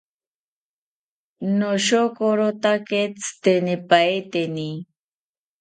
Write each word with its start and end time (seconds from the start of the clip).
Noshokorotake 1.59 3.01
tzitenipaeteni 3.19 4.69